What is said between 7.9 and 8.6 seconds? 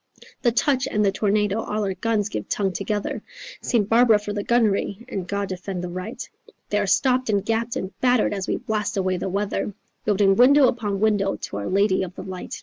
battered as we